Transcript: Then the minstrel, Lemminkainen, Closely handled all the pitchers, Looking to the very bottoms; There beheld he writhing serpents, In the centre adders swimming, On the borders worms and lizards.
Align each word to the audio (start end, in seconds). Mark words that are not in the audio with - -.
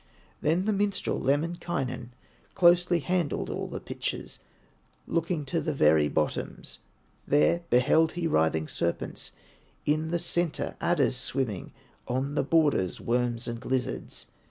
Then 0.41 0.65
the 0.65 0.73
minstrel, 0.73 1.19
Lemminkainen, 1.21 2.09
Closely 2.55 3.01
handled 3.01 3.51
all 3.51 3.67
the 3.67 3.79
pitchers, 3.79 4.39
Looking 5.05 5.45
to 5.45 5.61
the 5.61 5.75
very 5.75 6.07
bottoms; 6.07 6.79
There 7.27 7.61
beheld 7.69 8.13
he 8.13 8.25
writhing 8.25 8.67
serpents, 8.67 9.31
In 9.85 10.09
the 10.09 10.17
centre 10.17 10.75
adders 10.81 11.17
swimming, 11.17 11.71
On 12.07 12.33
the 12.33 12.41
borders 12.43 12.99
worms 12.99 13.47
and 13.47 13.63
lizards. 13.63 14.25